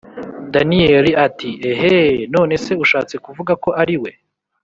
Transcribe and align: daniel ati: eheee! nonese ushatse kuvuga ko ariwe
daniel 0.53 1.05
ati: 1.25 1.49
eheee! 1.71 2.17
nonese 2.33 2.71
ushatse 2.83 3.15
kuvuga 3.25 3.53
ko 3.63 3.69
ariwe 3.81 4.11